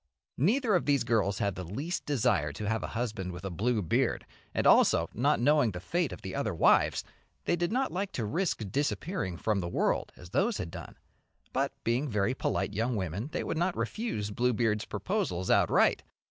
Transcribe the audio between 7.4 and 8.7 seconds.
they did not like to risk